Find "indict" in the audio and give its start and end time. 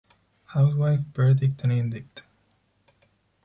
1.73-2.23